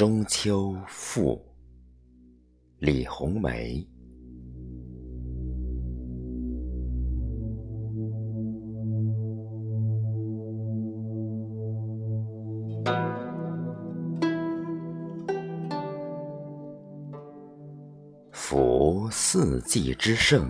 [0.00, 1.38] 中秋赋，
[2.78, 3.86] 李红梅。
[18.32, 20.48] 夫四季之盛，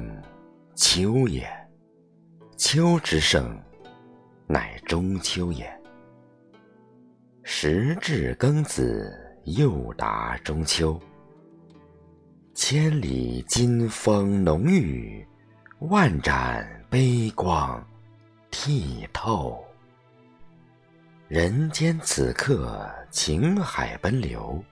[0.76, 1.42] 秋也；
[2.56, 3.60] 秋之盛，
[4.46, 5.68] 乃中秋也。
[7.42, 9.12] 时至庚子，
[9.44, 11.00] 又达中秋。
[12.54, 15.26] 千里金风浓郁，
[15.78, 17.84] 万盏悲光
[18.50, 19.64] 剔透。
[21.28, 24.62] 人间此刻情海奔流，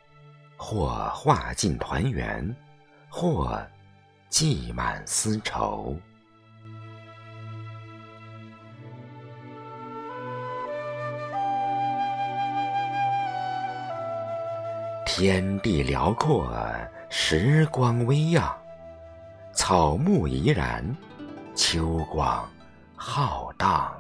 [0.57, 2.57] 或化尽团圆。
[3.11, 3.67] 或
[4.29, 5.97] 寄满丝绸，
[15.21, 16.49] 天地辽阔，
[17.11, 18.57] 时光微漾，
[19.53, 20.97] 草木怡然，
[21.57, 22.49] 秋光
[22.95, 23.93] 浩荡。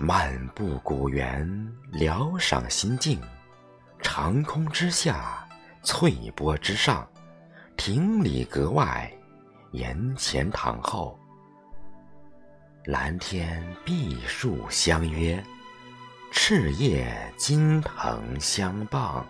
[0.00, 1.48] 漫步古园，
[1.92, 3.20] 疗赏心境。
[4.02, 5.48] 长空之下，
[5.84, 7.08] 翠波之上，
[7.76, 9.08] 亭里阁外，
[9.70, 11.16] 檐前堂后，
[12.86, 15.40] 蓝天碧树相约，
[16.32, 19.26] 赤叶金藤相傍，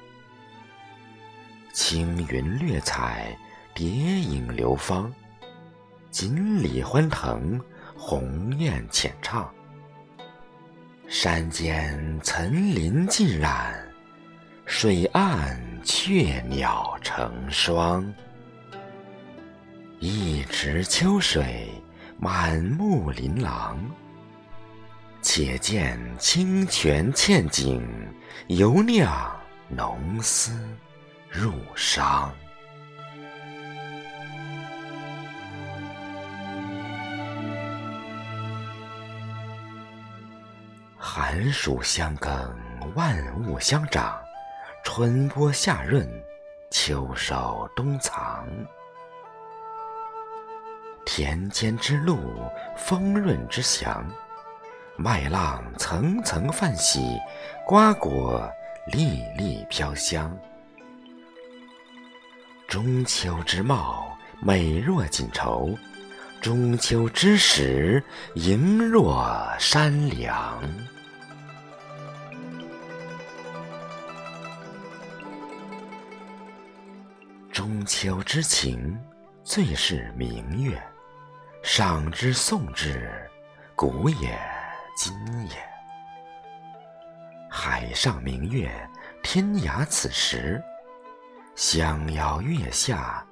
[1.72, 3.34] 青云掠彩，
[3.74, 5.10] 蝶影流芳，
[6.10, 7.58] 锦鲤欢腾，
[7.96, 9.50] 鸿雁浅唱，
[11.08, 13.74] 山间层林尽染。
[14.66, 18.14] 水岸雀鸟成双，
[19.98, 21.70] 一池秋水
[22.18, 23.78] 满目琳琅。
[25.32, 27.88] 且见清泉嵌井，
[28.48, 30.50] 犹酿浓丝
[31.30, 32.28] 入觞。
[40.98, 42.52] 寒暑相更，
[42.96, 44.20] 万物相长。
[44.82, 46.10] 春播夏润，
[46.72, 48.48] 秋收冬藏。
[51.06, 52.18] 田间之露，
[52.76, 54.04] 丰润之祥。
[55.02, 57.18] 麦浪层层泛起，
[57.66, 58.46] 瓜果
[58.92, 60.36] 粒粒飘香。
[62.68, 65.74] 中秋之貌，美若锦绸；
[66.42, 69.26] 中秋之时，盈若
[69.58, 70.62] 山梁。
[77.50, 78.98] 中秋之情，
[79.44, 80.78] 最是明月。
[81.62, 83.10] 赏之颂之，
[83.74, 84.38] 古也
[85.02, 85.14] 今
[85.48, 85.56] 也。
[87.48, 88.70] 海上明月，
[89.22, 90.62] 天涯此时。
[91.56, 93.26] 相邀月下，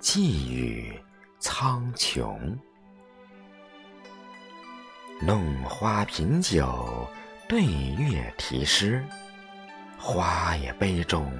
[0.00, 1.00] 寄语
[1.38, 2.36] 苍穹。
[5.20, 7.06] 弄花品酒，
[7.48, 9.00] 对月题诗。
[9.96, 11.32] 花也杯中。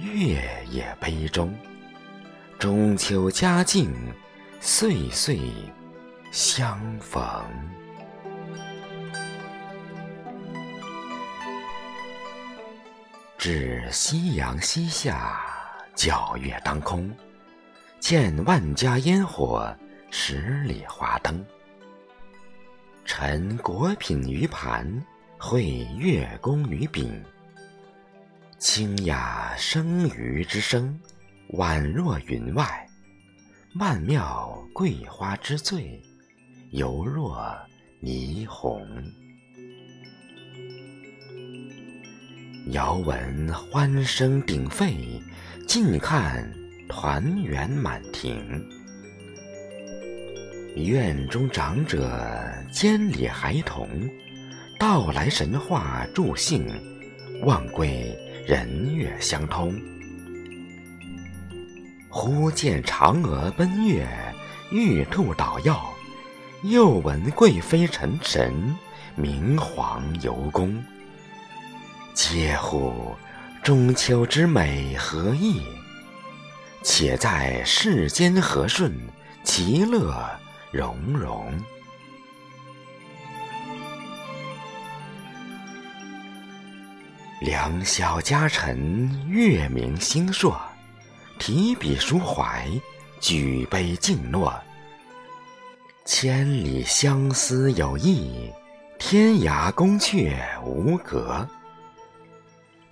[0.00, 1.56] 月也杯中，
[2.58, 3.94] 中秋佳境，
[4.60, 5.38] 岁岁
[6.32, 7.22] 相逢。
[13.46, 15.38] 至夕阳西下，
[15.94, 17.14] 皎月当空，
[18.00, 19.70] 见万家烟火，
[20.10, 21.44] 十里华灯。
[23.04, 24.90] 陈果品于盘，
[25.36, 27.22] 会月宫于柄。
[28.58, 30.98] 清雅生鱼之声，
[31.50, 32.64] 宛若云外；
[33.74, 36.02] 曼妙桂花之醉，
[36.70, 37.46] 犹若
[38.00, 38.82] 霓虹。
[42.68, 45.20] 遥闻欢声鼎沸，
[45.68, 46.50] 近看
[46.88, 48.42] 团圆满庭。
[50.74, 52.18] 院中长者
[52.72, 53.86] 监理孩童，
[54.78, 56.66] 道来神话助兴，
[57.42, 58.16] 望归。
[58.46, 59.74] 人月相通，
[62.08, 64.06] 忽见嫦娥奔月，
[64.70, 65.92] 玉兔捣药，
[66.64, 68.54] 又闻贵妃沉神，
[69.16, 70.82] 明皇游宫。
[72.14, 73.14] 嗟乎！
[73.62, 75.62] 中秋之美何异？
[76.82, 78.94] 且在世间和顺，
[79.42, 80.24] 其乐
[80.70, 81.52] 融融。
[87.40, 90.60] 良宵佳辰，月明星朔，
[91.38, 92.68] 提笔抒怀，
[93.18, 94.54] 举杯敬诺。
[96.04, 98.52] 千里相思有意，
[98.98, 101.48] 天涯宫阙无隔。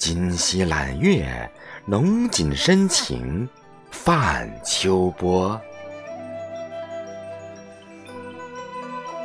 [0.05, 1.49] 今夕揽月，
[1.87, 3.49] 浓锦深情
[3.93, 5.61] 泛秋波。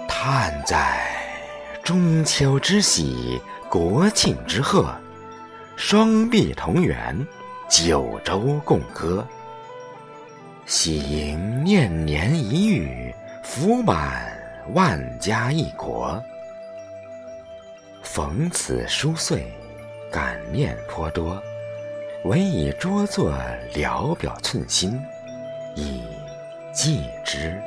[0.07, 0.99] 叹在
[1.83, 4.95] 中秋之喜，国庆之贺，
[5.75, 7.25] 双璧同圆，
[7.67, 9.27] 九州共歌。
[10.67, 14.31] 喜迎念年一遇，福满
[14.75, 16.23] 万家一国。
[18.03, 19.51] 逢此殊岁，
[20.11, 21.41] 感念颇多，
[22.23, 23.37] 唯以拙作
[23.73, 24.99] 聊表寸心，
[25.75, 26.01] 以
[26.73, 27.61] 寄之。